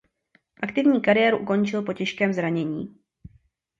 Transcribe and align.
Aktivní 0.63 1.01
kariéru 1.01 1.37
ukončil 1.37 1.81
po 1.81 1.93
těžkém 1.93 2.33
zranění. 2.33 2.95